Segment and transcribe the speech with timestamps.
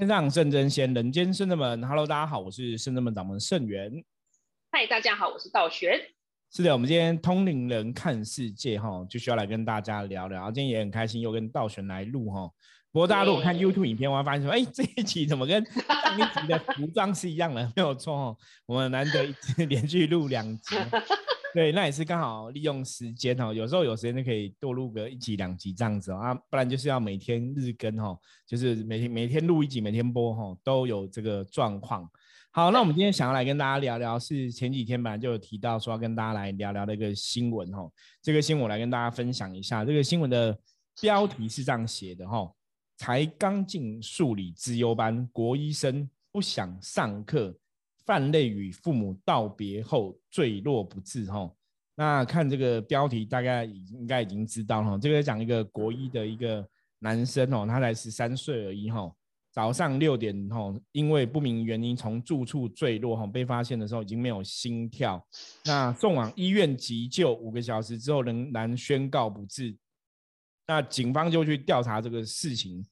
[0.00, 1.86] 天上圣真仙，人间圣真门。
[1.86, 4.02] Hello，大家好，我是圣真门掌门圣元。
[4.72, 6.00] 嗨，大家好，我是道玄。
[6.50, 10.50] 是的，我们今天通灵人看世界哈，就需要来跟大家聊聊。
[10.50, 12.50] 今天也很开心，又跟道玄来录哈。
[12.90, 17.62] 不过大家如果看 YouTube 影片，我会发现说，哎， 这一集怎么跟上一集的服装是一样的？
[17.76, 19.34] 没有错哦，我们难得一
[19.68, 20.76] 连续录两集。
[21.52, 32.08] 对，那也是刚好利用时间哦，有时候有时间就可以多录个一集两集这样子哦啊，不然就是要每天日更哦，就是每天每天录一集，每天播哈，都有这个状况。
[32.52, 37.90] 好，那我们今天想要来跟大家聊聊，是前几天本来就有提到说要跟大家来聊聊的一个新闻哈，
[38.22, 40.56] 这个新闻我来跟大家分享一下，这个新闻的
[41.00, 42.48] 标题是这样写的哈，
[42.96, 47.56] 才刚进数理资优班，国医生不想上课。
[48.10, 51.48] 泛泪与父母道别后坠落不治哈，
[51.94, 59.08] 那看这个标题大概应该已经知道了，这个讲一个国一的一个男生哦，他才十三岁而已哈，
[59.52, 65.24] 早上六点哈，因为不明原因从住处坠落哈，被发现的时候已经没有心跳，
[65.64, 69.72] 那送往医院急救五个小时之后仍然宣告不治，
[70.66, 72.84] 那警方就去调查这个事情。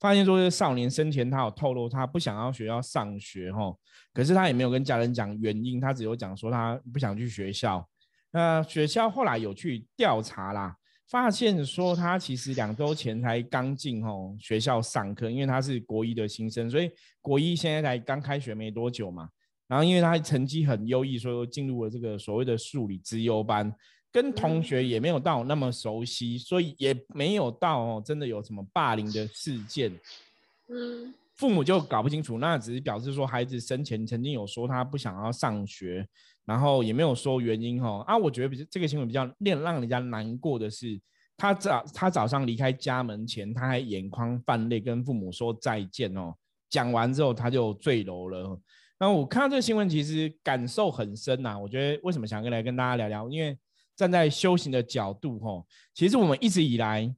[0.00, 3.70] 发现说，这少年生前他有透露，他不想要学校上学哈，
[4.14, 7.86] 可是他也没有跟家人讲原因，他只有讲说他不想去学校。
[8.32, 10.74] 那学校后来有去调查啦，
[11.08, 19.28] 发现说他其实两周前才刚进吼学校上课，因为他是国一的新生，所以国一现在才刚开学没多久嘛。
[19.68, 23.72] 然后因为他成绩很优异，所以进入了这个所谓的数理资优班。
[24.12, 29.92] 跟同学也没有到那么熟悉，所以也没有到哦，真的有什么霸凌的事件。
[30.68, 36.04] 嗯，父母就搞不清楚，那只是表示说孩子生前曾经有说他不想要上学，
[36.44, 38.02] 然后也没有说原因哈。
[38.06, 41.00] 啊，我觉得比这个新闻比较令让人家难过的是，
[41.36, 46.34] 他早他早上离开家门前，他还眼眶泛泪跟父母说再见哦。
[46.68, 48.60] 讲完之后他就坠楼了。
[48.98, 51.56] 那我看到这个新闻，其实感受很深呐。
[51.56, 53.56] 我觉得为什么想跟来跟大家聊聊，因为。
[54.00, 57.14] 站在修行的角度，哈，其实我们一直以来，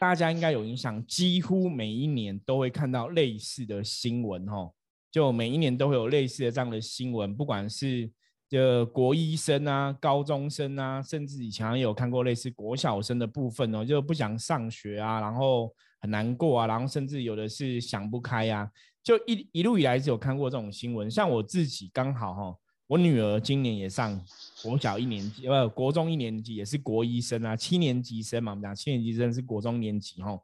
[0.00, 4.68] 大家应该有印象，几乎每一年都会看到类似的新闻，哈，
[5.12, 8.10] 就每一年都会有类似的这样的新闻，不管是
[8.48, 18.68] 这国医生啊、高中生啊，甚至以前也有看过类似国小生的部分哦，就不想上学啊，然后很难过啊，然后甚至有的是想不开呀，
[19.04, 22.58] 就一一路以来是有看过这种新闻，像我自己刚好哈。
[22.92, 24.22] 我女儿今年也上
[24.62, 30.38] 国小一年级，呃，国中一年级，也是国一生啊，七年级生嘛，我们讲七年级生是国中年级哈。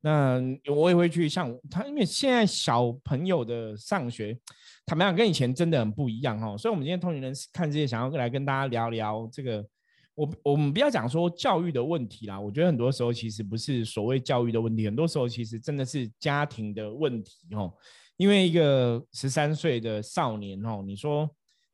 [0.00, 0.40] 那
[0.72, 4.38] 我也会去像他，因为现在小朋友的上学，
[4.86, 6.56] 坦白讲跟以前真的很不一样哈。
[6.56, 9.66] 所以，我们今天通讯人看这些，想要来跟大家聊聊这个。
[10.14, 17.74] 我我们不要讲说教育的问题啦，我觉得很多时候其实不是所谓教育的问题，很多时候其实真的是家庭的问题哦。
[18.18, 21.28] 因为一个十三岁的少年哦，你说。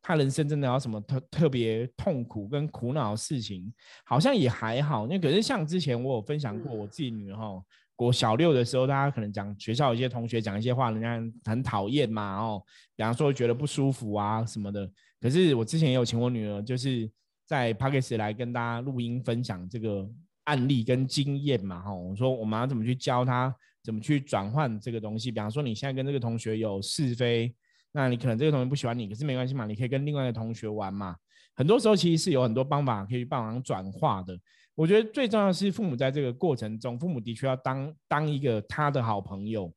[0.06, 3.72] 他人生真的有什么特特别痛苦跟苦恼的事情，
[4.04, 5.06] 好像也还好。
[5.06, 7.65] 那可是像之前我有分享过，我自己女儿哈，
[7.97, 11.19] 我小六的时候，大家可能讲学校有些同学讲一些话，人家
[11.50, 12.62] 很讨厌嘛，哦，
[12.94, 14.87] 比方说觉得不舒服啊什么的。
[15.19, 17.10] 可是我之前也有请我女儿，就是
[17.47, 20.06] 在 p a c k e s 来跟大家录音分享这个
[20.44, 25.32] 案例跟经验嘛，哈，我说我们要怎么去教她，怎么去转换这个东西。
[25.32, 27.54] 比方说你现在跟这个同学有是非。
[27.97, 31.15] 那你可能这个同学不喜欢你，可是没关系嘛，你可以跟另外一个同学玩嘛。
[31.55, 34.37] 很多时候其实是有很多方法可以帮忙转化的。
[34.75, 39.72] 我觉得最重要的是父母在这个过程中，父母的确要当当一个他的好朋友，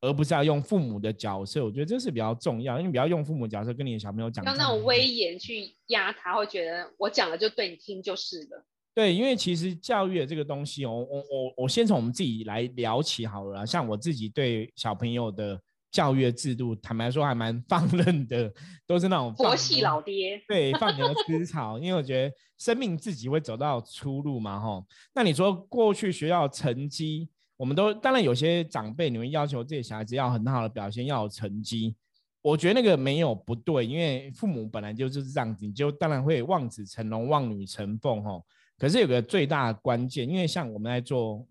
[0.00, 1.62] 而不是要用父母的角色。
[1.62, 8.64] 我觉得这是比较重要，因为不要用父母角色跟你的小朋友讲，用那种威严去压他，会觉得我讲了就对你听就是了。
[8.94, 13.66] 对，因为其实教育的这个东西，我我我我先从我们自己来聊起好了。
[13.66, 15.60] 像我自己对小朋友的。
[15.90, 18.52] 教育制度，坦白说还蛮放任的，
[18.86, 21.78] 都是那种佛系老爹，对，放牛吃草。
[21.80, 24.86] 因为我觉得生命自己会走到出路嘛，吼。
[25.12, 31.96] 那你说过去学校成绩，我们都当然有些长辈你们要求自己小孩子要很好的表现，要有成绩。
[32.40, 38.46] 我觉得那个没有不对，因为父母本来就是这样子，你就当然会望子成龙、望女成凤，吼。
[38.78, 41.44] 可是有个最大的关键，因为像我们在做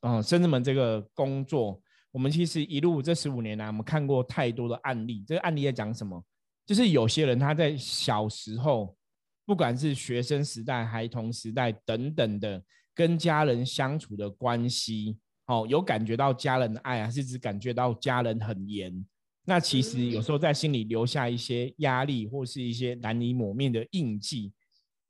[0.00, 1.78] 嗯生子们这个工作。
[2.14, 5.24] 我们其实一路这十五年来，我们看过太多的案例。
[5.26, 6.24] 这个案例在讲什么？
[6.64, 8.96] 就是有些人他在小时候，
[9.44, 12.62] 不管是学生时代、孩童时代等等的，
[12.94, 19.04] 跟家人相处的关系，哦，有感觉到家人的爱，还是只感觉到家人很严？
[19.44, 24.52] 那其实有时候在心里留下一些压力，或是一些难以抹灭的印记，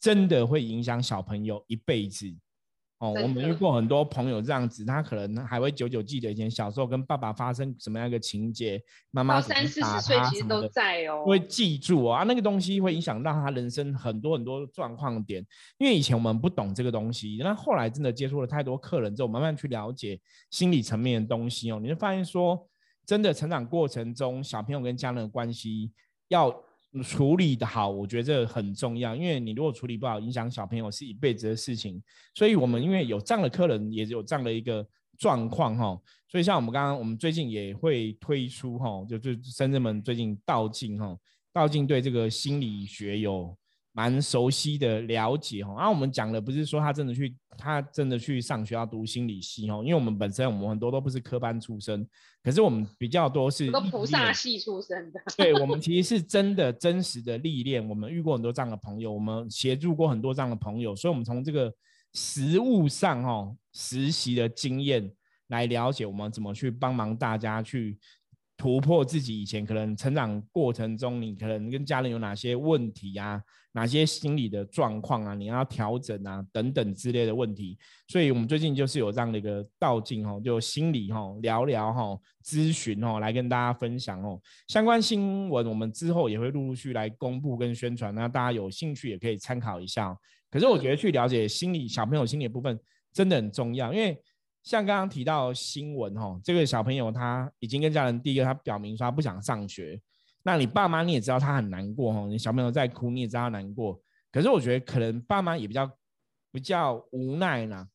[0.01, 2.35] 真的会影响小朋友一辈子。
[2.99, 8.81] 哦，我们遇过很多朋友这样子，他可能还会久久记得以前小时候跟爸爸发生什么样一个情节，
[9.11, 15.45] 妈妈三四十岁其实都在哦，会记住啊，那个东西会影响到他人生很多很多状况点。
[15.79, 20.19] 因为以前我们不懂这个东西，那后来真的接触了太多客人之后，慢慢去了解
[20.51, 22.67] 心理层面的东西哦，你就发现说，
[23.05, 25.93] 真的成长过程中小朋友跟家人的关系
[26.29, 26.55] 要。
[27.03, 32.03] 处理的好，我觉得这很重要，因为你如果处理不好，影响小朋友是一辈子的事情。
[32.35, 34.87] 所以，我们因为有这样的客人，也有这样的一个
[35.19, 41.17] 状况哈，所以像我们刚刚，我们最近也会推出哈，就就深圳们最近道静哈，
[41.53, 43.57] 道静对这个心理学有。
[43.97, 52.05] 蛮熟悉的了解哈，然后我们讲的不是说他真的去，他真的去上学要读心理系哈，因为我们本身我们很多都不是科班出身，
[52.43, 61.73] 可是我们比较多是都菩萨系出身的， 对我们其实是真的真实的历练，我们遇过很多这样的朋友，我们协助过很多这样的朋友，所以我们从这个
[62.15, 65.09] 实物上哈实习的经验
[65.47, 67.97] 来了解我们怎么去帮忙大家去。
[68.57, 73.43] 突破自己以前可能成长过程中，你可能跟家人有哪些问题啊，
[73.73, 77.77] 哪些心理的状况啊，你要调整啊，等等之类的问题。
[78.09, 84.41] 所以，我们最近就是有这样的一个道境哈，就心理哈，聊聊哈，咨询哈，来跟大家分享哦。
[84.69, 90.17] 相关新闻我们之后也会陆陆续来公布跟宣传，那大家有兴趣也可以参考一下。
[90.49, 92.79] 可是，我觉得去了解心理小朋友心理的部分
[93.13, 94.17] 真的很重要，因为。
[94.65, 100.01] 像刚刚提到新闻哈，这个小朋友他已经跟家人第一个，他表明说他不想上学。
[100.43, 104.01] 那你爸妈你也知道他很难过哈，你小朋友在哭你也知道他难过。
[104.33, 105.91] 可是我觉得可能爸妈也比较
[106.51, 107.87] 比较无奈呢，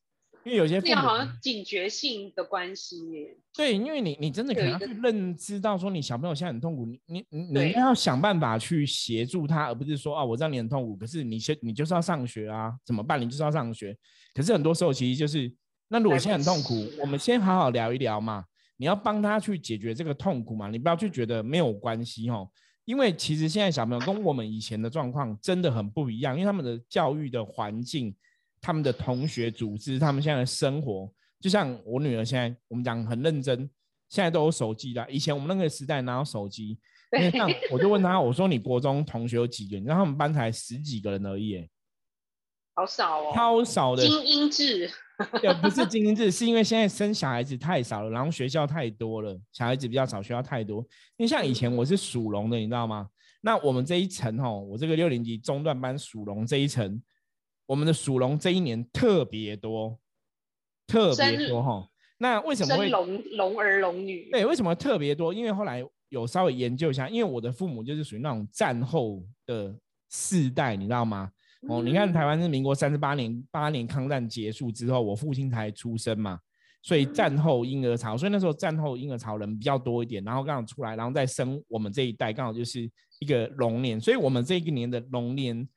[0.44, 3.36] 因为有些父母好像警觉性的关系。
[3.52, 13.20] 对，因为你你真的可能要去认知到说你小朋友现在很痛苦，你你你你要想办法去协助他，而不是说啊我知道你很痛苦，可是你先你就是要上学啊，怎么办？
[13.20, 13.96] 你就是要上学。
[14.32, 15.52] 可是很多时候其实就是。
[15.92, 18.44] 那如果现在很痛苦，我们先好好聊一聊嘛。
[18.76, 22.48] 你要帮他去解决这个痛苦嘛，你不要去觉得没有关系哦。
[22.84, 28.14] 因为其实现在小朋友跟我们以前的状况真的很不一样，因为他们的教育的环境、
[28.60, 33.68] 他们的同学组织、他们现在的生活，就像我女儿现在，我们讲很认真，
[34.08, 35.04] 现在都有手机了。
[35.10, 36.78] 以前我们那个时代哪有手机？
[37.18, 39.76] 因为像我就问他，我说你国中同学有几个？
[39.76, 41.68] 你知道他们班才十几个人而已，
[42.80, 44.90] 好少哦，超少的精英制。
[45.42, 50.78] 也 不是精英制，是因为现在生小孩子太少了，然后学校太多了，小孩子比较少，学校太多。
[51.18, 53.06] 因为像以前我是属龙的，你知道吗？
[53.42, 57.02] 那我们这一层哈，我这个六年级中段班属龙这一层，
[57.66, 59.98] 我们的属龙这一年特别多，
[60.86, 61.86] 特别多哈。
[62.16, 64.30] 那为什么会龙龙儿龙女？
[64.30, 65.34] 对，为什么特别多？
[65.34, 69.74] 因为后来有稍微研究一下，因为我的父母就是属于那种战后的
[70.10, 71.30] 世代，你知道吗？
[71.68, 76.38] 哦，你看台湾是民国三十八年，八年抗战结束之后，我父亲才出生嘛，
[76.82, 85.68] 所以战后婴儿潮，所以那时候战后婴儿潮人比较多一点，然后刚好出来，然后再生我们这一代，刚好就是一个龙年，所以我们这一年的龙年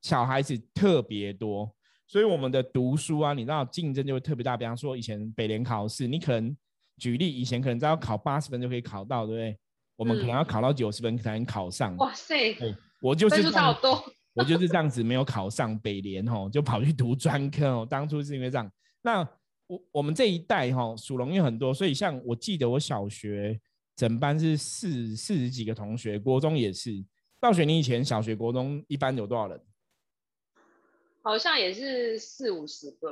[0.00, 1.70] 小孩子特别多，
[2.06, 4.56] 所以我们的读书啊，你知道竞争就会特别大。
[4.56, 6.56] 比方说以前北联考试，你可能
[6.96, 9.58] 举例，以前可能只要考八十分就可以考到，对不对？
[9.96, 11.94] 我们可能要考到九十分才能考上。
[11.96, 12.56] 哇塞！
[13.00, 14.02] 我就是分数好多。
[14.36, 17.86] 我就是这样子，没有考上北联哦，就跑去读专科哦。
[17.88, 18.70] 当初是因为这样。
[19.00, 19.26] 那
[19.66, 23.58] 我我们这一代哈属龙又很多，所以像我记得我小学
[23.96, 27.04] 整班是四四十几个同学，国中也是。
[27.40, 29.60] 大学你以前小学、国中一般有多少人？
[31.22, 33.10] 好像也是四五十个。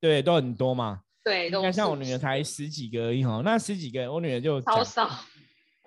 [0.00, 1.02] 对，都很多嘛。
[1.22, 5.10] 对，你看像我女儿才十几个而已哈，那十几个我女儿就超少。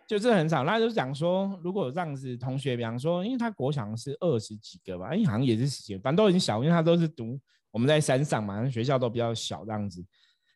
[0.07, 7.39] 就是很少，那就讲说，如果这样子，同学，比方说，因为他国强是二十几个吧，哎，好像也是十几个，反正都很小，因为他都是读
[7.71, 10.03] 我们在山上嘛，学校都比较小这样子。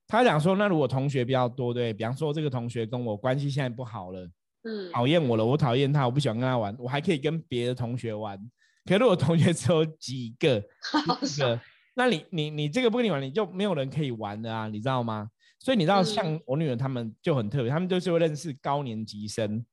[0.08, 4.30] 他讲说，那如果同学比较多，对，比方说这个同学跟我关系现在不好了，
[4.64, 8.40] 嗯，讨厌我了，我讨厌他，我不喜欢跟他玩，我还可以跟别的同学玩。
[8.86, 10.62] 可是我同学只有几个，
[11.26, 11.60] 几个，
[11.94, 15.30] 那你你你这个不跟你玩，你就没有人可以玩的啊，你知道吗？
[15.60, 19.66] 所以你知道，像我女儿他们就很特别，他们就是会认识高年级生，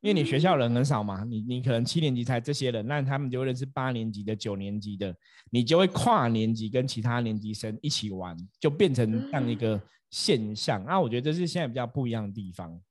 [0.00, 5.14] 因为你学校人很少嘛，你你可能七年级才这些人，那他们就会认识八年级的、九年级的，
[5.50, 10.84] 你就会跨年级跟其他年级生一起玩，就变成这样一个现象。
[10.84, 12.82] 那我觉得这是现在比较不一样的地方，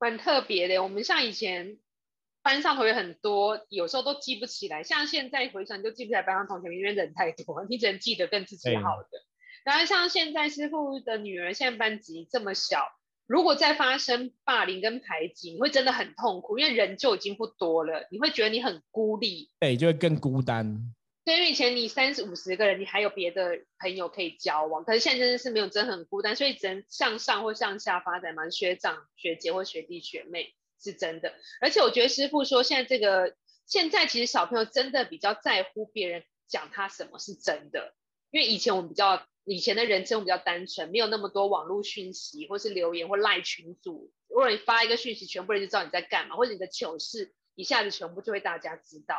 [0.00, 0.82] 蛮特别的。
[0.82, 1.76] 我们像以前
[2.42, 9.08] 班上同学很多，有时候都记不起来，像现在回想就记不起来班上同学，因为人太多，你只能记得跟自己好的。
[9.64, 12.88] 然后像现在师傅的女儿，现在班级这么小，
[13.26, 20.92] 如果再发生霸凌跟排挤，你会真的很痛苦，因为人就已经不多了，你会觉得你很孤立，对，就会更孤单。
[21.22, 31.34] 对，因为以前你三十五十个人，你还有别的朋友可以交往，可是现在真的是没有，真的很孤单，所以只能向上或向下发展嘛，学长、学姐或学弟、学妹是真的。
[31.60, 33.36] 而且我觉得师傅说，现在这个
[33.66, 37.94] 现在其实小朋友真的比较在乎别人讲他什么是真的，
[38.30, 49.16] 因为以前我们比较以前的人生比较单纯，没有那么多网络讯息或是留言或赖群组，如果你发一个讯息，全部人就知道你在干嘛，或者你的糗事一下子全部就会大家知道。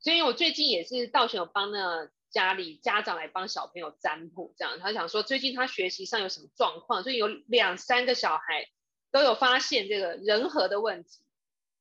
[0.00, 8.68] 所以我最近也是道玄有帮那家里家长来帮小朋友占卜，这样他想说最近他学习上有什么状况，所以有两三个小孩
[9.10, 11.24] 都有发现这个人和的问题，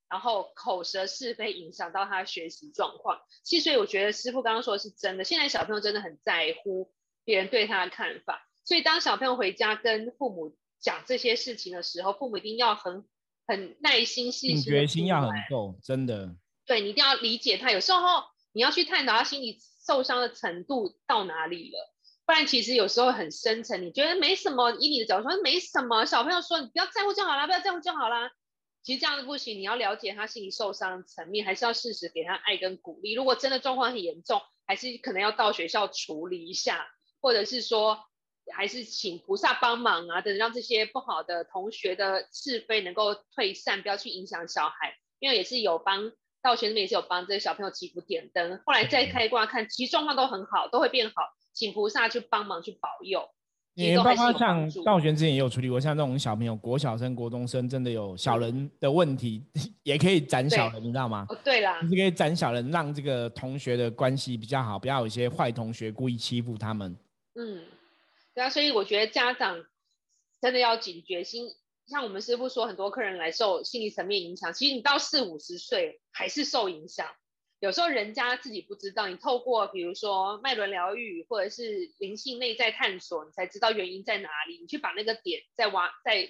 [0.09, 3.19] 然后口舌是非影响到他学习状况。
[3.43, 6.91] 其实所以我觉得师傅刚刚说的是真的，现在小朋友真的很在乎
[7.23, 13.05] 别人对他的看法，所以当小朋友回家跟父母讲这些事情的时候，父母一定要很
[13.45, 16.35] 很耐心细心，决心要很够，真的。
[16.65, 17.99] 对你一定要理解他，有时候
[18.51, 21.93] 你要去探讨他心理受伤的程度到哪里了，
[22.25, 28.31] 不然其实有时候很深沉，你觉得没什么，以你的角度说没什么，小朋友说你不要在乎就好啦，不要在乎就好啦。
[28.81, 33.13] 其实这样子不行，你要了解他心理受伤层面，还是要适时给他爱跟鼓励。
[33.13, 36.87] 如果真的状况很严重，还是可能要到学校处理一下，
[37.21, 37.99] 或者是说
[38.53, 46.11] 还是请菩萨帮忙啊，等让这些不好的同学的是非能够退散，不要去影响小孩，因为也是有帮。
[46.41, 51.15] 道学那边也是有帮这些小朋友祈福点灯，后来再开挂看，其实状况都很好，都会变好，
[51.51, 53.29] 请菩萨去帮忙去保佑。
[53.87, 59.43] 也包括像道玄之前也有处理过，像这种小朋友国小生、国中生，真的有小人的问题，
[59.83, 61.25] 也可以斩小人，你知道吗？
[61.29, 66.95] 哦，对啦，是可以斩小人，让这个同学的关系比较好，不要有一些坏同学故意欺负他们。
[67.35, 67.63] 嗯，
[68.35, 69.63] 对啊，所以我觉得家长
[70.41, 71.47] 真的要警觉心。
[71.87, 77.07] 像我们师傅说，很多客人来受心理层面影响，其实你到四五十岁还是受影响。
[77.59, 84.57] 有时候人家自己不知道，你透过比如说脉轮疗愈或者是灵性内在探索，你才知道原因在哪里。
[84.59, 86.29] 你去把那个点再挖再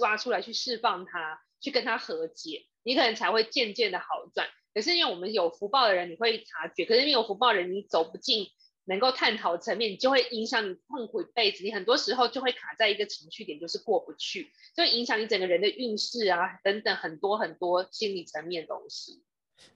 [0.00, 4.48] 挖出来，去释放它，去跟它和解，你可能才会渐渐的好转。
[4.72, 8.48] 可是因为我们有福报的人，你会察觉；可是没有福报的人，你走不进。
[8.86, 11.62] 能够探讨层面，你就会影响你痛苦一辈子。
[11.62, 19.22] 你很多时候就会卡在一个情绪点，就是过不去，就影响你整个人的运势啊，等等很多很多心理层面东西。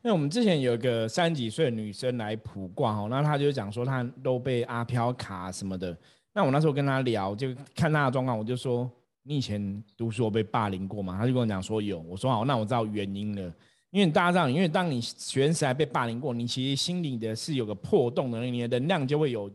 [0.03, 5.97] 那我们之前有一个三十几岁的女生来卜卦哦，那她就讲说她都被阿飘卡什么的。
[6.33, 8.91] 那我那时候跟她聊，就看她的状况，我就说
[9.23, 11.17] 你以前读书被霸凌过吗？
[11.19, 12.01] 她就跟我讲说有。
[12.01, 13.53] 我说好，那我知道原因了。
[13.91, 19.49] 因为大家知道，因为当你学生时代被霸凌过，你其实心里的是有个破洞的，你的能量就会有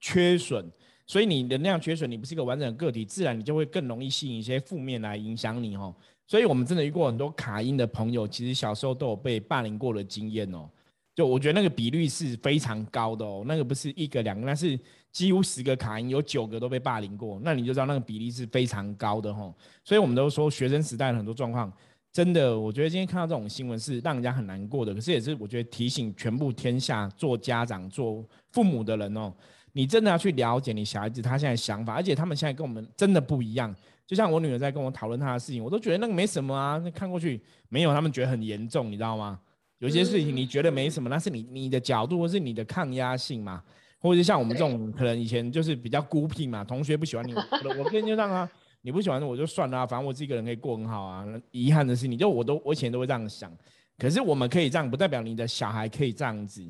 [0.00, 0.70] 缺损，
[1.06, 5.94] 所以你能量缺损，你不是一个完整的个体，自然你就会更容易吸引一些负面来影响你哦。
[6.26, 10.68] 所以我们真的遇过很多卡音的朋友，其实小时候都有被霸凌过的经验哦。
[11.14, 14.78] 就我觉得那个比率是非常高的哦，那个不是一个两个，那是
[15.10, 19.54] 几乎十个卡音有九个都被霸凌过，那你就知道那个比例是非常高的哦。
[19.82, 21.72] 所以我们都说学生时代的很多状况。
[22.12, 24.94] 真的，我觉得今天看到这种新闻是让人家很难过的。
[24.94, 29.32] 可是也是我觉得提醒全部天下做家长、做父母的人哦，
[29.72, 33.74] 你真的要去了解你小孩子他现在想法，而且他们现在跟我们真的不一样。
[34.06, 39.38] 就像我女儿在跟我讨论她的事情，我都觉得那个没什么啊，那看过去没有，他们觉得很严重，你知道吗？
[39.78, 43.62] 有些事情你觉得没什么，那是你你的角度或是你的抗压性嘛，
[43.98, 48.48] 或者像我们这种可能以前就是比较孤僻嘛，同学不喜欢你，我我跟就让他。
[48.82, 51.26] 你不喜欢我就算了，反正我自己一个人可以过很好啊。
[51.50, 53.52] 遗憾的是，你就我都我以前都会这样想，
[53.98, 56.64] 可是我们可以这样，不代表你的小孩可以这样子。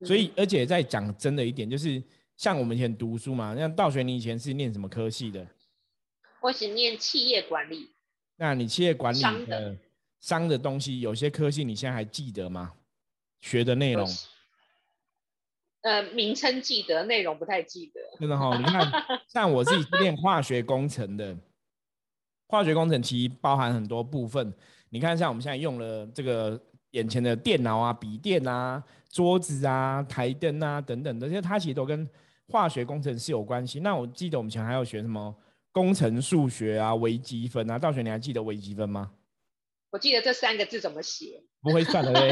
[0.00, 2.02] 所以，而且在讲真的一点，就是
[2.36, 5.46] 像我们以前读书嘛，像道学，你以前是念什么科系的？
[6.44, 7.88] 我是念企业管理。
[8.36, 9.74] 那你企业管理的
[10.20, 12.74] 商的东西，有些科系你现在还记得吗？
[13.40, 14.06] 学的内容？
[15.80, 18.18] 呃，名称记得，内容不太记得。
[18.20, 18.92] 真的哈，你看，
[19.26, 21.34] 像我自己是练化学工程的，
[22.48, 24.52] 化学工程其实包含很多部分。
[24.90, 26.60] 你看，像我们现在用了这个
[26.90, 32.06] 眼前的电脑啊、笔电啊、桌子啊、台灯啊等等的，这些它其实都跟
[32.48, 33.80] 化学工程是有关系。
[33.80, 35.34] 那我记得我们以前还要学什么
[35.74, 37.78] 工程数学啊、微积分啊。
[37.78, 39.10] 道学，你还记得微积分吗？
[39.90, 41.42] 我记得这三个字怎么写？
[41.60, 42.30] 不会算的嘞。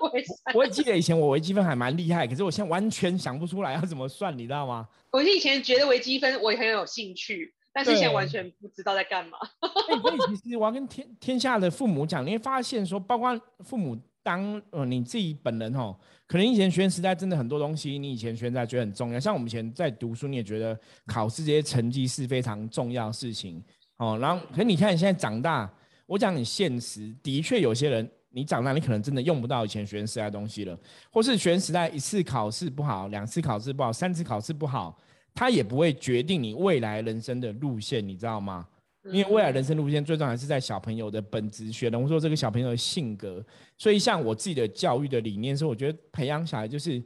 [0.00, 0.56] 我 会算。
[0.56, 4.88] 我记得以前我微积分还蛮厉害，可是我现在完全想不出来要怎么算，你知道吗？
[5.10, 9.38] 我以前觉得微积分我也很有兴趣，但是现在完全不知道在干嘛。
[10.02, 15.94] 所以其实我要跟天天下的父母讲，你会发现说，包括父母当呃你自己本人哦，
[16.28, 23.60] 可能以前学生时代真的很多东西，你以前学生时代觉得很重要，像我们以前在读书，你也觉得考试这些成绩是非常重要事情
[23.96, 24.16] 哦。
[24.20, 25.68] 然后，可是你看你现在长大。
[26.06, 30.74] 我讲你现实，的确有些人你长大，你可能真的用不到以前学生时代的东西了，
[31.10, 34.98] 或是学生时代一次考试不好，两次考试不好，三次考试不好，
[35.34, 38.66] 它也不会决定你未来人生的路线，你知道吗？
[39.10, 43.44] 因为未来人生路线最重要还是在小朋友的本质学，能说这个小朋友的性格。
[43.76, 47.02] 所以像我自己的教育的理念是，我觉得培养小孩就是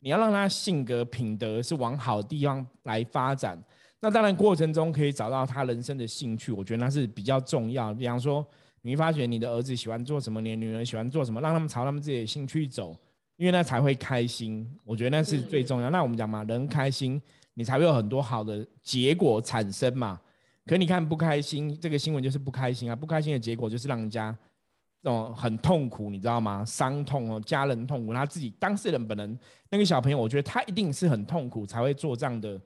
[0.00, 3.62] 你要让他性格品德是往好的地方来发展。
[4.00, 7.92] 那当然过程中可以找到他人生的兴趣，我觉得那是比较重要。
[7.94, 8.46] 比方说，
[8.82, 12.94] 你会发觉你的儿子喜欢做什么，你的女儿喜欢做什么，让他们朝他们自己的兴趣走，
[13.36, 14.68] 因为那才会开心。
[14.84, 15.88] 我觉得那是最重要。
[15.90, 17.20] 那我们讲嘛，人开心，
[17.54, 20.20] 你才会有很多好的结果产生嘛。
[20.66, 22.96] 可你看不开心，这个新闻就是不开心啊！
[22.96, 24.36] 不开心的结果就是让人家
[25.02, 26.64] 那种很痛苦，你知道吗？
[26.64, 29.38] 伤痛哦，家人痛苦，他自己当事人本人
[29.70, 32.60] 那个小朋友，我觉得他一定是很痛苦才会做这样的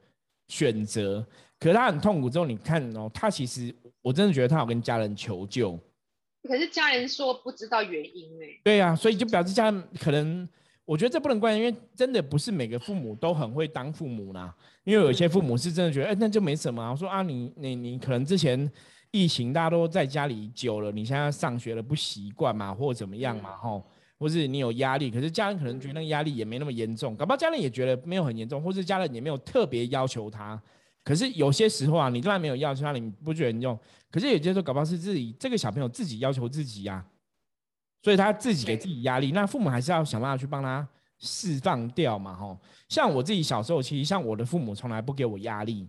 [0.49, 1.23] 选择。
[1.59, 5.79] 可是他很痛苦之后，你看哦，他其实我真的觉得他有跟家人求救，
[6.45, 8.47] 可是家人说不知道原因哎。
[8.65, 10.49] 对呀，所以就表示家人可能。
[10.91, 14.53] 我觉得这不能怪，因为真的不是每个父母都很会当父母啦。
[14.83, 16.91] 因为有些父母是真的觉得，哎，那就没什么。
[16.91, 18.69] 我说啊，你你你可能之前
[19.13, 23.81] 疫情大家都在家里久了，你现在上学了不习惯嘛，或者怎么样嘛，吼，
[24.19, 30.61] 或是你有压力，可是家人可能觉得那个压力也没那么严重，搞不好家人也觉得没有很严重，或是家人也没有特别要求他。
[31.05, 33.79] 可是有些时候啊，你当然没有要求他，你不觉得严重？
[34.11, 37.07] 可是有些时候搞不好是自己这个小朋友自己要求自己呀。
[38.03, 40.87] 所以他自己给自己压力，那父母还是要想办法去帮他
[41.19, 42.59] 释放掉嘛，吼。
[42.89, 45.87] 像我自己小时候，其实像我的父母从来不给我压力，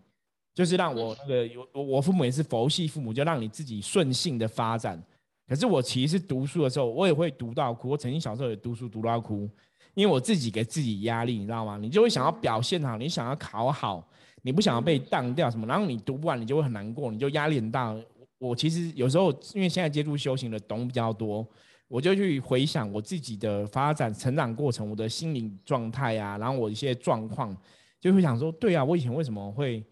[0.54, 5.02] 就是让我那个有我父母也是佛系父母，就让你自己顺性的发展。
[5.48, 7.90] 可是我其实读书的时候，我也会读到哭。
[7.90, 9.50] 我曾经小时候也读书读到哭，
[9.94, 11.78] 因为我自己给自己压力，你知道吗？
[11.78, 14.06] 你就会想要表现好，你想要考好，
[14.42, 17.96] 你不想要被当掉什么，然后你读不完，你就会很难过，你就压力很大。
[18.38, 21.48] 我其实有时候因为现在接触修行的懂比较多。
[21.92, 27.54] 我就去回想我自己的发展成长过程，我的心理状态啊，然后我一些状况，
[28.00, 29.84] 就会想说，对啊，我以前为什么会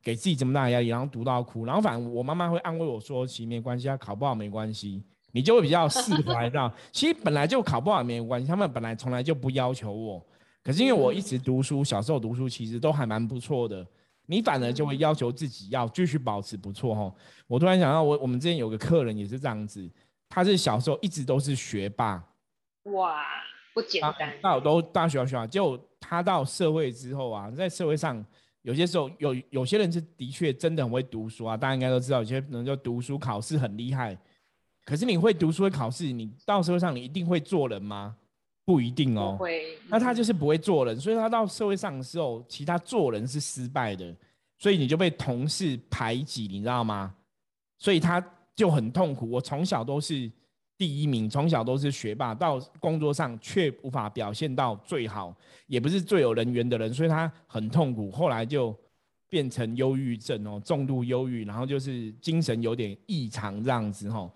[0.00, 10.24] 给自己这么大压力，然后读到哭，然后反正我妈妈会安慰我说，其实没关系，啊考不好没关系，你就会比较释怀知道，其实本来就考不好没关系，他们本来从来就不要求我，
[10.62, 13.84] 可是因为我一直读书，小时候读书其实都还蛮不错的，
[14.26, 17.12] 你反而就会要求自己要继续保持不错哈。
[17.48, 19.90] 我突然想到，我我们之前有个客人也是这样子。
[20.28, 22.22] 他是小时候一直都是学霸，
[22.84, 23.24] 哇，
[23.72, 24.32] 不简单。
[24.42, 28.22] 到都大学学校，就他到社会之后啊，在社会上
[28.62, 34.16] 有些时候有有些人是的确真的很会读书啊，大家应该都知道，有些人就读书考试很厉害。
[34.84, 38.14] 可是你会读书会考试，你到社会上你一定会做人吗？
[38.64, 39.36] 不一定哦。
[39.38, 39.78] 会。
[39.88, 44.14] 那他就是不会做人，所以他到社会上的时候，其他做人是失败的，
[44.58, 47.14] 所以你就被同事排挤，你知道吗？
[47.78, 48.22] 所以他。
[48.58, 49.30] 就很痛苦。
[49.30, 50.28] 我从小都是
[50.76, 55.32] 第一名，从小都是学霸，到工作上却无法表现到最好，
[55.68, 58.10] 也不是最有人缘的人，所以他很痛苦。
[58.10, 58.76] 后来就
[59.28, 64.28] 变成忧郁症哦， 重度忧郁，然后就是精神有点异常这样子哈。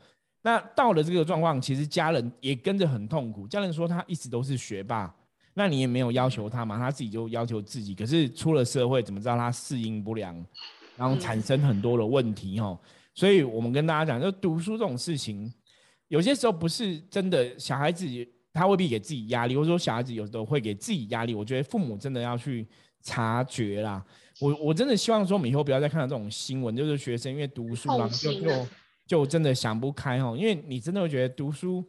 [0.43, 3.49] 那到了这个状况，其实家人也跟着很痛苦。
[3.49, 5.13] 家人说他一直都是学霸，
[5.55, 7.93] 那你也没有要求他嘛，他自己就要求自己。
[7.93, 10.33] 可是出了社会，怎么知道他适应不良，
[10.97, 12.79] 然后产生很多的问题哈。
[13.15, 15.53] 所以我们跟大家讲，就读书这种事情，
[16.09, 18.07] 有些时候不是真的小孩子
[18.53, 21.35] 他未必给自己压力，或者说小孩子有时候会给自己压力。
[21.35, 22.67] 我觉得父母真的要去
[23.03, 24.05] 察觉啦。
[24.41, 28.67] 我我真的希望说，我们以后不要再看到这种新闻，就是学生因为读书嘛，就就
[29.07, 30.35] 就真的想不开哦。
[30.39, 31.85] 因为你真的会觉得读书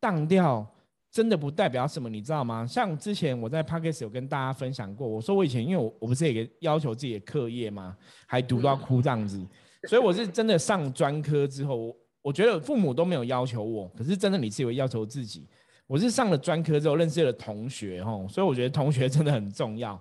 [0.00, 0.66] 当掉，
[1.10, 2.66] 真的不代表什么，你知道吗？
[2.66, 9.44] 像之前我在 p a r k e s 有跟大家分享过，我说我以前因为我我不是也要求自己的课业嘛，还读到哭这样子。
[9.88, 15.46] 所以我是真的上专科之后，我觉得父母都没有要求我，可是真的你是有要求自己。
[15.86, 19.98] 我是上了专科之后认识了同学，吼，所以我觉得同学真的很重要。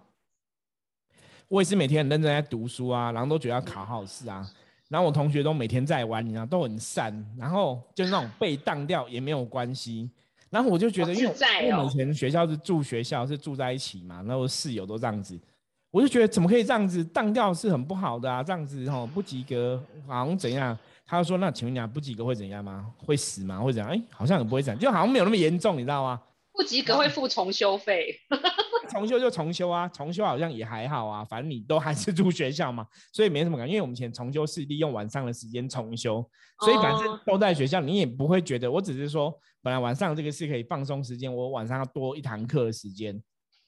[1.48, 4.46] 我也是每天很认真在读书啊，然后都觉得要考好试啊，
[4.90, 10.12] 然后我同学都每天在玩，你知道都很散，然后就是那种被当掉也没有关系。
[10.50, 15.40] 然后我就觉得，因为我们以前学校是住学校，是住在一起嘛，然后室友都这样子。
[15.98, 20.78] 我就觉得怎么可以这样子当掉是很不好的啊，这样子哈不及格好像怎样？
[21.08, 22.86] 他说那请问你啊不及格会怎样吗？
[23.04, 23.60] 会死吗？
[23.60, 23.90] 会怎样？
[23.90, 26.22] 哎，好像也不会怎样，就好像没有那么严重，你知道吗？
[26.54, 28.16] 不及格会付重修费，
[28.92, 33.72] 重修就重修啊，重修好像也还好啊，反正你都还是住学校嘛，所以没什么感觉。
[33.74, 36.24] 因为我们以前重修是利用晚上的时间重修，
[36.64, 38.70] 所以反正都在学校，你也不会觉得。
[38.70, 39.34] 我只是说
[39.64, 43.20] 本来晚上这个是可以放松时间，我晚上要多一堂课的时间。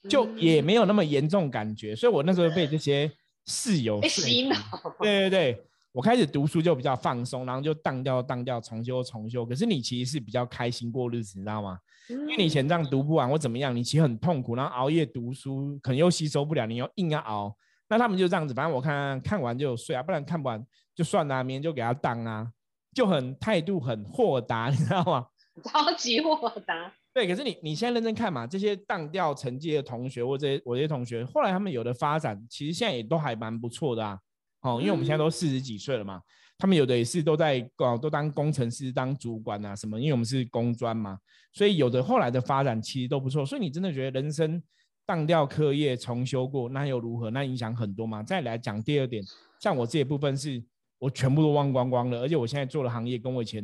[0.08, 3.12] 就也没有那么严重感觉，所以我那时候被这些
[3.46, 4.56] 室友洗脑。
[5.02, 9.46] 对对对，我开始读书就比较放松，然后就当掉当掉，重修重修。
[9.46, 11.78] 可是你其实是比较开心过日子，你知道吗？
[12.10, 17.56] 因为你以前这样读不完或怎么样，你其实很痛苦，然后熬夜读书，可能又吸收不了，你又硬要熬。
[17.88, 22.48] 那他们就这样子，反正我看看完就睡啊，不然看不完就算了，明天就给他当啊，
[22.94, 25.26] 就很态度很豁达，你知道吗？
[25.62, 26.94] 超级豁达。
[27.14, 34.20] 对，可是你你现在认真看嘛，这些当掉成绩的同学或这些我这些同学，后来他们有的发展，其实现在也都还蛮不错的啊。
[34.62, 36.22] 哦，因为我们现在都四十几岁了嘛，
[36.58, 41.18] 他们有的也是都在哦，都当工程师、当主管啊什么，因为我们是工专嘛，
[41.54, 43.46] 所以有的后来的发展其实都不错。
[43.46, 44.62] 所以你真的觉得人生
[45.06, 47.32] 当掉课业重修过，那又如何？
[47.32, 48.22] 那影响很多嘛？
[48.22, 49.24] 再来讲第二点，
[49.62, 50.62] 像我这些部分是
[51.00, 53.64] 我全部都忘光光了，而且我现在做的行业跟我以前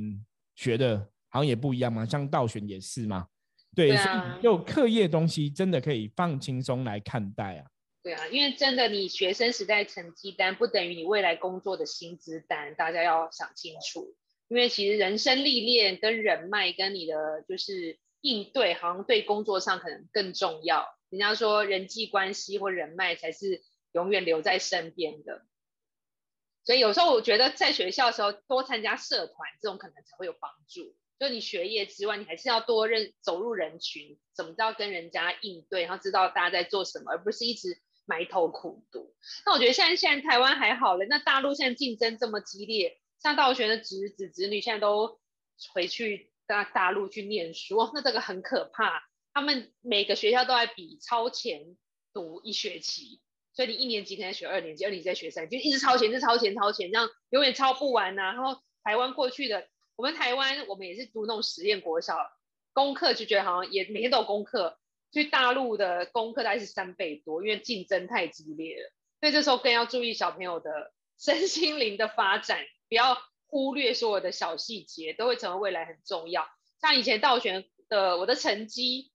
[0.55, 1.05] 学的
[1.35, 3.27] 好像也不一样嘛，像倒选也是嘛，
[3.75, 7.67] 对，所以就课业东西真的可以放轻松来看待啊。
[8.01, 14.15] 对啊，因为真的，你学生时代成绩单不等于你未来工作的薪资单，大家要想清楚。
[14.47, 20.87] 因为其实人生历练跟人脉跟你的就是应对，好像对工作上可能更重要。
[21.09, 25.45] 人家说人际关系或人脉才是永远留在身边的。
[26.63, 30.95] 所以有时候我觉得在学校的时候多参加社团，这种可能才会有帮助。
[31.19, 37.81] 就你学业之外，你还是要多认走入人群，怎么知道跟人家应对，然后知道大家在做什么，而不是一直。
[38.07, 39.15] 埋头苦读，
[39.47, 45.19] 那我觉得现在现在台湾还好了，那大陆现在竞争这么激烈，像大学的侄子侄女现在都
[45.73, 49.09] 回去大大陆去念书，那这个很可怕。
[49.33, 51.75] 他们每个学校都在比超前
[52.13, 53.21] 读一学期，
[53.55, 58.33] 所以你一年级可能学二年级，二年级在学三，就一直超前，一直超前，超前，这样永远超不完呐。
[58.33, 62.17] 然后台湾过去的，我们台湾我们也是读那种实验国小，
[62.73, 64.77] 功课就觉得好像也每天都有功课。
[65.11, 76.45] 去大陆的功课大概是三倍多，因为竞争太激烈了，所以这时候更要注意小朋友的 身心灵的发展，不要忽略所有的小细节，都会成为未来很重要。
[76.81, 79.13] 像以前倒悬的，我的成绩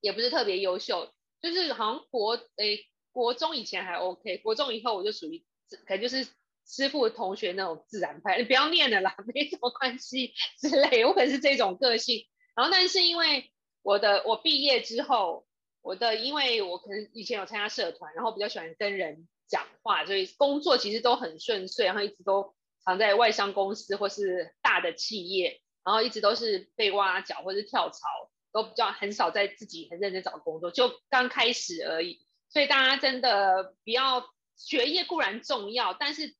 [0.00, 5.44] 也不是特别优秀，就是好像国诶国中以前还 OK，国中以后我就属于
[5.86, 6.26] 可能就是
[6.70, 12.26] 师傅同学那种自然派，你不要念了啦， 没什么关系之类，我可是这种个性。
[12.54, 13.50] 然后但是因为
[13.82, 15.46] 我的我毕业之后，
[15.82, 22.54] 我的因为我可能以前有参加社团，然后比较喜欢跟人讲话，所以工作其实都很顺遂，然后一直都
[22.84, 28.06] 常在外商公司或是大的企业，然后一直都是被挖角或是跳槽，
[28.52, 32.24] 都比较很少在自己很认真找工作，就刚开始而已。
[32.48, 34.24] 所以大家真的不要
[34.56, 36.34] 学业固然重要，但是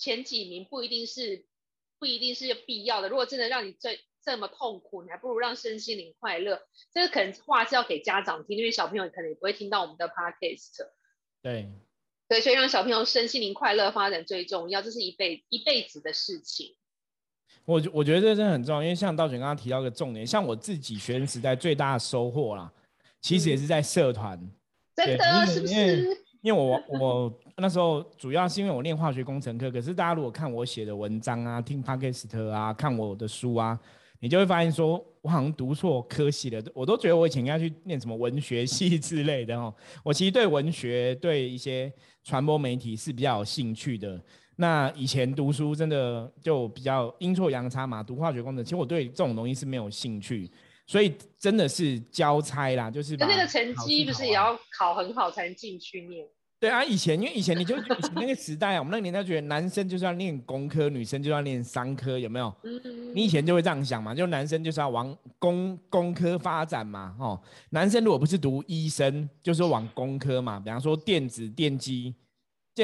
[0.00, 1.44] 前几名不一定是
[1.98, 3.10] 不一定是必要的。
[3.10, 6.62] 如果真的让你这这么痛苦，你还不如让身心灵快乐。
[6.90, 10.88] 这个可能话是要给家长听，因为小朋友可能也不会听到我们的 podcast。
[11.42, 11.68] 对，
[12.28, 16.74] 对，所以让小朋友身心灵快乐发展最重要，这是一辈一辈子的事情。
[17.66, 22.72] 我我觉得这真的很重要，因为像道玄刚刚提到个重点，像我自己学生时代最大的收获啦，
[23.20, 24.40] 其实也是在社团。
[24.96, 26.24] 真的是不是？
[26.42, 33.78] 因为我我那时候主要是因为我念化学工程课，可是大家如果看我写的文章啊，听 podcast 啊，看我的书啊。
[34.22, 39.74] 你就会发现，说我好像读错科系了，我都觉得我以前应该去念什么文学系 之类的哦。
[40.02, 41.90] 我其实对文学、对一些
[42.22, 44.20] 传播媒体是比较有兴趣的。
[44.56, 50.50] 那以前读书真的就比较阴错阳差嘛，读化学工程，其实我对这种东西是没有兴趣，
[50.90, 53.16] 所以真的是交差啦，就是。
[53.16, 56.26] 那个成绩不是也要考很好才能进去念？
[56.58, 62.52] 对啊，以前因为以前你就以前那个时代啊，我们那个年代觉得男生就是要念工科，女生就要念商科，有没有？
[63.14, 72.12] 你以前就会这样想嘛，就男生就是要往工工科发展嘛，哦，男生如果不是读医生，就是往工科嘛，比方说电子、电机、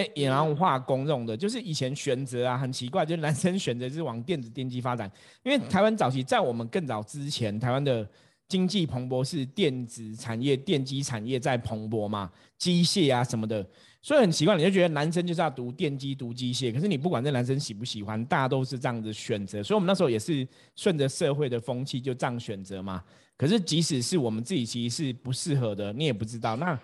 [0.04, 5.11] 电然后化工这种的，就是以前选择啊很奇怪，就是男生选择是往电子、电机发展，
[5.42, 8.09] 因为台湾早期在我们更早之前，台湾的。
[8.48, 12.30] 经济蓬勃是电子产业、电机产业在蓬勃嘛？
[12.56, 13.68] 机械啊什么的，
[14.00, 16.72] 所以很奇怪，你就觉得男生就是要读电机、读机械。
[16.72, 19.61] 可是你不管这男生喜不喜欢，大家都是这样子选择。
[19.64, 23.02] 所以我们那时候也是顺着社会的风气就这样选择嘛。
[23.37, 26.54] 可是即使是我们自己其实是不适合的，你也不知道。
[26.54, 26.78] 那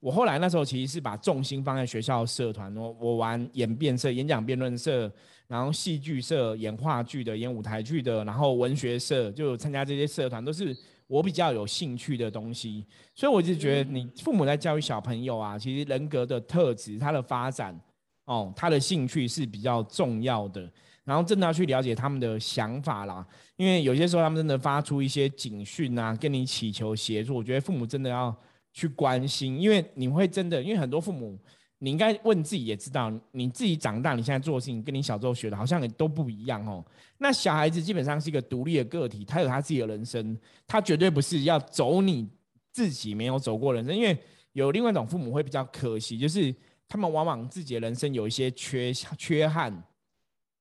[0.00, 5.10] 我后来那时候其实是把重心放在学校社团，我我玩演辩社、演讲辩论社，
[5.46, 10.76] 然后戏剧社、演话剧的、演舞台剧的，然后文学社就参加这些社团都是。
[11.08, 12.84] 我比较有兴趣的东西，
[13.14, 17.74] 所以我就觉得你父母在教育小朋友啊，其实人格的特质、他的发展，
[18.26, 20.70] 哦，他的兴趣是比较重要的。
[21.04, 28.36] 然后真的要去了解他们的想法啦，因为有些时候他们真的发出一些警讯啊，跟你祈求协助，我觉得父母真的要
[28.78, 31.36] 去关心，因为你会真的，因为很多父母
[31.80, 36.84] 你应该问自己，也知道你自己长大，你现在做的事情跟你小时候学的好像也都不一样哦。
[37.18, 42.28] 那小孩子基本上是一个独立的个体，他有他自己的人生，他绝对不是要走你
[42.70, 43.96] 自己没有走过人生。
[43.96, 44.16] 因为
[44.52, 46.54] 有另外一种父母会比较可惜，就是
[46.88, 49.72] 他们往往自己的人生有一些缺缺憾，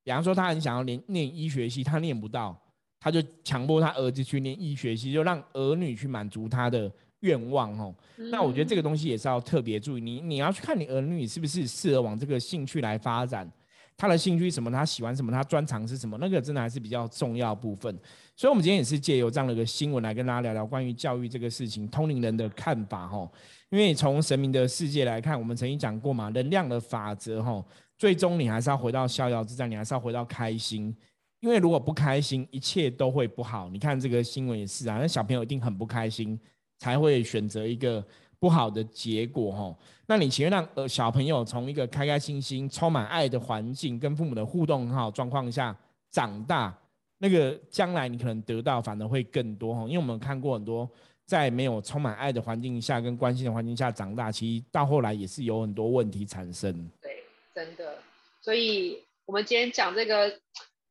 [0.04, 2.60] 比方说他很想要念念医学系，他念不到。
[3.00, 7.94] 他就强迫他儿子去念医学系，就让儿女去满足他的愿望哦。
[8.32, 13.50] 那我觉得这个东西也是要特别注意，你你要去看你儿女是不是适合往这个兴趣来发展，
[13.96, 17.98] 他的兴趣什么，他喜欢什么，他专长是什么，那个真的还是比较重要部分。
[18.36, 23.30] 所以，我们今天也是借由这样的一个新闻来跟大家聊聊关于教育这个事情，通灵人的看法哦。
[23.70, 27.66] 因为从神明的世界来看，我们曾经讲过嘛，能量的法则哦，
[27.98, 30.96] 最终你还是要回到逍遥自在，你还是要回到开心。
[31.40, 33.70] 因为如果不开心，一切都会不好。
[33.70, 36.40] 你看这个新闻也是啊，那小朋友一定很不开心，
[36.78, 38.04] 才会选择一个
[38.40, 39.78] 不好的结果哈。
[40.08, 45.76] 那你情愿让呃小朋友从一个开开心心、充满爱的环境，跟父母的互动很好状况下
[46.12, 46.78] 长大，
[47.18, 49.82] 那个将来你可能得到反而会更多哈。
[49.84, 50.90] 因为我们看过很多
[51.26, 56.90] 在没有充满爱的环境下跟关心的环境下长大，其实到后来也是有很多问题产生。
[57.02, 57.98] 对，真的。
[58.42, 60.40] 所以我们今天讲这个。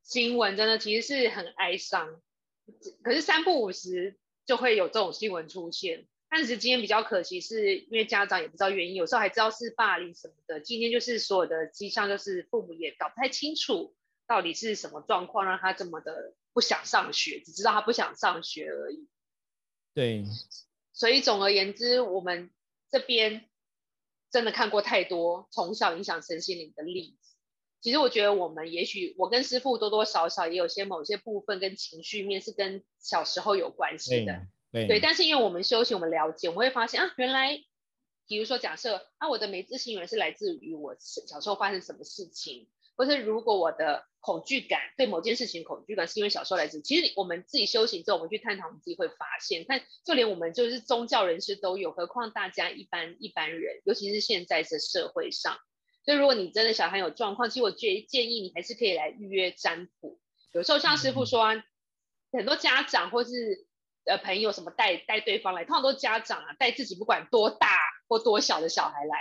[0.03, 2.07] 新闻真的其实是很哀伤，
[3.03, 4.15] 可是三不五时
[4.47, 6.07] 就会有这种新闻出现。
[6.29, 10.59] 但是今天比较可惜，是因为家长也不知道原因，有时候还知道是霸凌什么的。
[10.59, 13.95] 今天就是所有的迹象，就是父母也搞不太清楚
[14.27, 19.07] 到底是什么状况，让他这么的不想上学，只知道他不想上学而已。
[19.93, 20.25] 对，
[20.91, 22.51] 所以总而言之，我们
[22.91, 23.49] 这边
[24.29, 27.26] 真的看过太多从小影响身心灵的例子。
[27.79, 34.33] 其实我觉得我们也许我跟师傅多多少少也有些某些部分跟情绪面是跟小时候有关系的，
[34.87, 37.63] 对，但是因为我们修行，我们了解，我们会发现啊，原来，
[38.27, 55.57] 比如说假设啊，我的没自信原来是来自于我小时候发生什么事情，或是如果我的恐惧感对某件事情恐惧感是因为小时候来自，其实我们自己修行之后，我们去探讨，我们自己会发现，但就连我们就是宗教人士都有，何况大家一般一般人，尤其是现在这社会上。
[56.07, 60.17] 所以，如果你真的小孩有状况，其实我建建议你还是可以来预约占卜。
[60.53, 61.61] 有时候像师傅说，
[62.31, 63.67] 很多家长或是
[64.05, 69.17] 呃朋友什么带带对方来，通常都家长啊带自己不管多大或多小的小孩来，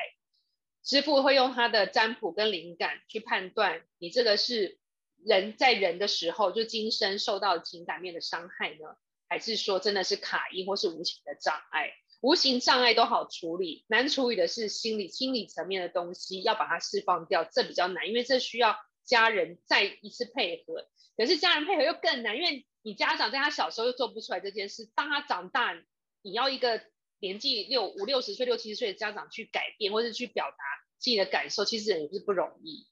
[0.84, 4.78] 师傅会用他的占卜跟灵感去判断你这个是
[5.24, 8.96] 人在人的时候就今生受到情感面的伤害呢，
[9.28, 11.90] 还是说真的是卡因或是无形的障碍？
[12.22, 20.88] 无形障碍都好处理，难处理的是心理心理层面的东西，要把它释放掉，这比较难，因为这需要家人再一次配合。
[21.16, 25.74] 可是家人配合又更难，因为你家长在他小时候又做不出来这件事，当他长大，
[26.22, 26.80] 你要一个
[27.20, 30.56] 年纪六五六十岁、六七十岁的家长去改变，或是去表达
[30.98, 32.86] 自己的感受，其实也是不容易。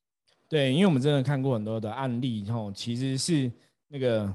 [0.49, 3.51] 对，因为我们真的看过很多的案例，后其实是
[3.89, 4.35] 那个。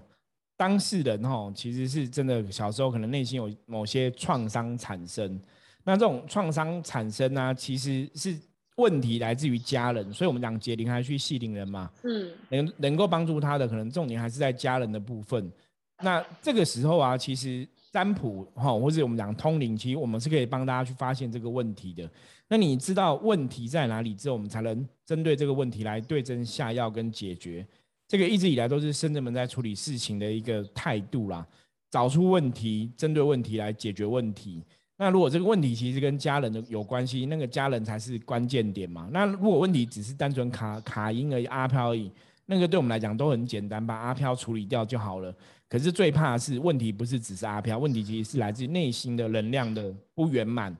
[0.59, 5.39] 当事人哈，其实是真的小时候可能内心有某些创伤产生，
[5.85, 8.37] 那这种创伤产生呢，其实是
[8.75, 15.49] 问题来自于家人，所以我们讲解铃还须系铃人嘛，嗯，能能够帮助他的，可能重点还是在家人的部分。
[16.01, 22.09] 那这个时候啊，其实占卜哈，或者我们讲通灵，其实我们是可以帮大家去发现这个问题的。
[22.49, 27.65] 那你知道问题在哪里之后，我们才能针对这个问题来对症下药跟解决。
[28.09, 31.47] 这个一直以来都是深圳们在处理事情的一个态度啦，
[31.91, 34.63] 找出问题，针对问题来解决问题。
[34.97, 39.07] 那如果这个问题其实跟家人的有关系，那个家人才是关键点嘛。
[39.13, 42.11] 那如果问题只是单纯卡卡音而已，阿飘而已，
[42.47, 45.31] 那个对我们来讲都很简单，把阿飘处理掉就好了。
[45.69, 50.75] 可是最怕的是问题不是只是阿飘，问题其实是来自内心的能量的不圆满。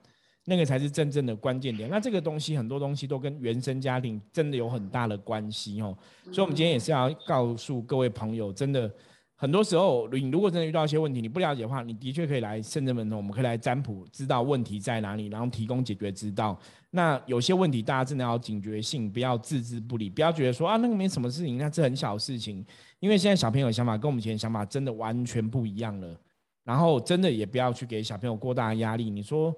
[0.50, 1.88] 那个才是真正的关键点。
[1.90, 5.96] 那这个东西很多东西都跟原生家庭真的有很大的关系哦。
[6.32, 8.92] 所以，我们今天也是要告诉各位朋友，真的
[9.36, 16.60] 很多时候，你如果真的遇到一些问题，你不了解的话，你的确可以来圣人门，我们可以来占卜，知道问题在哪里，然后提供解决之道。
[16.90, 22.66] 那有些问题，大家真的要警觉性，不要置之不理，不要觉得说啊，那个没什么事情，那这很小事情。
[23.00, 26.20] 因为现在小朋友的想法跟我们以前的想法真的完全不一样了。
[26.64, 29.10] 然后，真的也不要去给小朋友过大的压力。
[29.10, 29.56] 你说。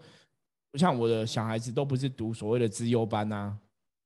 [0.76, 3.56] 像我的小孩子都不是读所谓的资优班呐，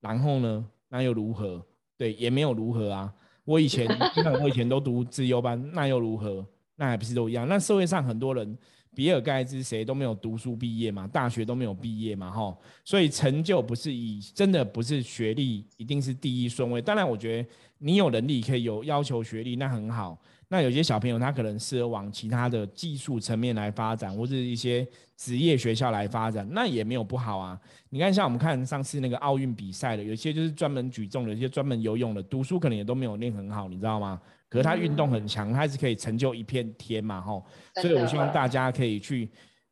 [0.02, 1.64] 然后呢，那又如何？
[1.98, 3.14] 对，也没有如何啊。
[3.44, 3.88] 我以前，
[4.42, 6.46] 我以前都读资优班，那又如何？
[6.76, 7.48] 那还不是都一样？
[7.48, 8.58] 那社会上很多人
[8.94, 16.82] 比尔盖茨谁都没有读书毕业嘛，大学都没有毕业嘛，哈，所以成就不是以真的不是学历一定是第一顺位。
[16.82, 20.20] 当然，我觉得你有能力可以有要求学历，那很好。
[20.48, 27.60] 那有些小朋友他可能适合往其他的技术层面来发展，或者一些职业学校来发展，那也没有不好啊。
[27.90, 34.22] 你看，像我们看上次那个奥运比赛的，有些就是专门举重的，有些专门游泳的，读书可能也都没有练很好，你知道吗？
[34.48, 37.44] 可是他运动很强，他还是可以成就一片天嘛，吼。
[37.82, 39.30] 所以我希望大家可以去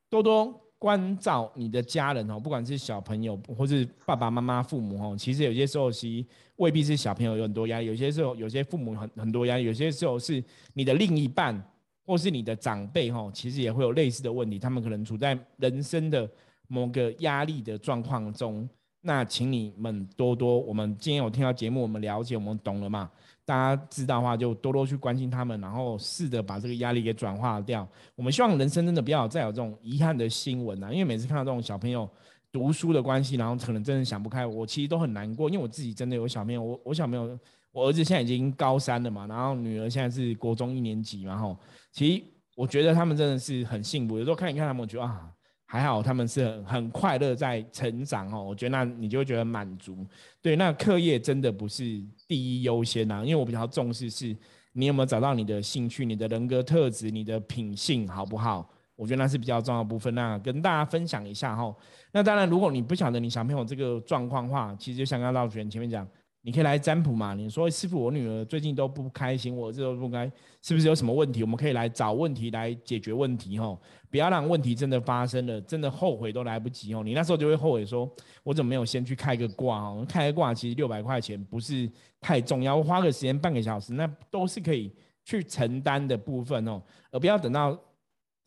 [0.10, 0.63] 多多。
[0.84, 10.44] 关照你的家人哦，不管是小朋友或是爸爸妈妈、父母哦，其实有些时候其未必是小朋友有很多压力，有些时候有些父母很很多压力，有些时候是
[10.74, 11.58] 你的另一半
[12.06, 16.30] 或是你的长辈哦，其实也会有类似的问题，他们可能处在人生的
[16.68, 18.68] 某个压力的状况中。
[19.06, 23.10] 那请你们多多，我们今天有听到节目，我们了解，我们懂了嘛？
[23.44, 27.86] 大家知道的话，就多多去关心他们，然后试着把这个压力给转化掉。
[28.16, 30.90] 我们希望人生真的不要再有这种遗憾的新闻啊！
[30.90, 32.10] 因为每次看到这种小朋友
[32.50, 35.50] 读书的关系，然后可能真的想不开，我其实都很难过。
[35.50, 37.38] 因为我自己真的有小朋友，我我小朋友，
[37.74, 41.58] 我儿子现在已经高三了嘛，然后女儿现在是国中一年级嘛，吼，
[41.92, 42.24] 其实
[42.56, 44.18] 我觉得他们真的是很幸福。
[44.18, 45.30] 有时候看一看他们，我觉得啊。
[45.74, 50.06] 还好他们是很很快乐在成长哦，我觉得那你就会觉得满足。
[50.40, 51.84] 对，那课业真的不是
[52.28, 54.38] 第一优先呐，因为我比较重视是
[54.74, 58.70] 你有没有找到你的兴趣、你的人格特质、你的品性好不好？
[58.96, 60.14] 我觉得那是比较重要部分。
[60.14, 61.76] 那跟大家分享一下哈。
[62.12, 66.08] 那当然，如果你不晓得你小朋友这个状况话，其实就像刚刚老师前面讲。
[66.46, 67.34] 你可以来占卜嘛？
[67.34, 70.30] 你说师傅，我女儿最近都不开心，我这都不该，
[70.62, 71.42] 是不是有什么问题？
[71.42, 73.80] 我们可以来找问题来解决问题吼，
[74.12, 77.02] 不要让问题真的发生了，真的后悔都来不及哦。
[77.02, 78.10] 你那时候就会后悔说，
[78.44, 80.06] 我怎么没有先去开个卦哦？
[80.08, 84.92] 开个卦其实六百块钱不是太重要，花个时间半个小时，那都是可以
[85.24, 87.80] 去承担的部分哦，而不要等到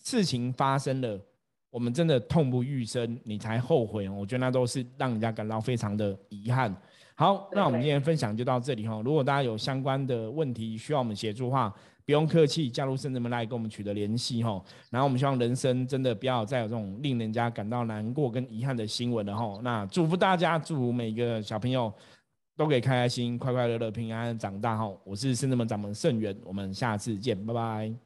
[0.05, 1.19] 事情发生了，
[1.71, 4.13] 我们真的痛不欲生，你才后悔哦。
[4.13, 6.77] 我觉得那都是让人家感到非常的遗憾。
[7.19, 9.01] 好，那我们今天分享就到这里哈。
[9.03, 11.75] 如果大家有相关的问题需要我们协助的话，
[12.05, 14.63] 不用客气，加入圣人们来跟我们取得联系哈。
[14.91, 19.59] 然后我们希望人生真的不要再有这种令人家感到难过跟遗憾的新闻了哈。
[19.63, 21.91] 那祝福大家，祝福每个小朋友
[22.55, 24.93] 都可以开开心、快快乐乐、平安长大哈。
[25.03, 28.06] 我是圣人们掌门圣元，我们下次见，拜拜。